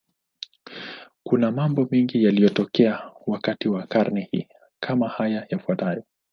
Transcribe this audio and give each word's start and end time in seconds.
Kuna 1.23 1.51
mambo 1.51 1.87
mengi 1.91 2.23
yaliyotokea 2.23 3.11
wakati 3.27 3.69
wa 3.69 3.87
karne 3.87 4.27
hii, 4.31 4.47
kama 4.79 5.07
haya 5.07 5.45
yafuatayo. 5.49 6.03